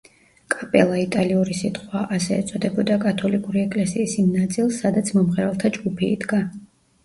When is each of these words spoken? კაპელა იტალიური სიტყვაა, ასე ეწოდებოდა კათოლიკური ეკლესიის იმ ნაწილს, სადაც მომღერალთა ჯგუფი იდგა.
კაპელა 0.51 0.95
იტალიური 1.01 1.57
სიტყვაა, 1.59 2.07
ასე 2.17 2.39
ეწოდებოდა 2.45 2.99
კათოლიკური 3.05 3.63
ეკლესიის 3.67 4.19
იმ 4.27 4.35
ნაწილს, 4.41 4.83
სადაც 4.85 5.15
მომღერალთა 5.23 5.75
ჯგუფი 5.81 6.15
იდგა. 6.19 6.45